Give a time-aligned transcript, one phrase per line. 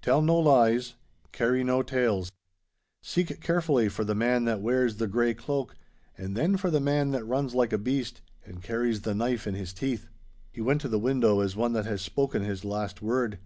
[0.00, 0.94] Tell no lies.
[1.30, 2.32] Carry no tales.
[3.02, 5.76] Seek carefully for the man that wears the grey cloak,
[6.16, 9.52] and then for the man that runs like a beast and carries the knife in
[9.52, 10.08] his teeth.'
[10.50, 13.38] He went to the window as one that has spoken his last word.